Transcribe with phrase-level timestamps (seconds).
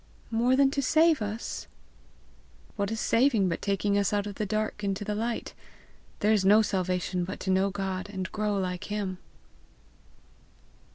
[0.31, 1.67] "More than to save us?"
[2.75, 5.53] "What is saving but taking us out of the dark into the light?
[6.21, 9.19] There is no salvation but to know God and grow like him."